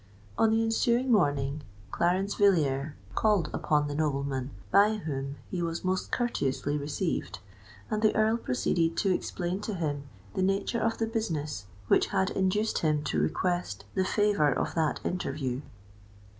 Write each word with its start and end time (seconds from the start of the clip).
On 0.35 0.49
the 0.49 0.63
ensuing 0.63 1.11
morning 1.11 1.61
Clarence 1.91 2.33
Villiers 2.33 2.93
called 3.13 3.51
upon 3.53 3.87
the 3.87 3.93
nobleman, 3.93 4.49
by 4.71 4.95
whom 4.95 5.35
he 5.51 5.61
was 5.61 5.83
most 5.85 6.11
courteously 6.11 6.75
received; 6.75 7.37
and 7.91 8.01
the 8.01 8.15
Earl 8.15 8.37
proceeded 8.37 8.97
to 8.97 9.13
explain 9.13 9.61
to 9.61 9.75
him 9.75 10.05
the 10.33 10.41
nature 10.41 10.79
of 10.81 10.97
the 10.97 11.05
business 11.05 11.67
which 11.87 12.07
had 12.07 12.31
induced 12.31 12.79
him 12.79 13.03
to 13.03 13.19
request 13.19 13.85
the 13.93 14.03
favour 14.03 14.51
of 14.51 14.73
that 14.73 14.99
interview. 15.05 15.61